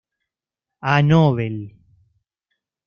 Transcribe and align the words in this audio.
A 0.91 1.03
novel". 1.03 1.57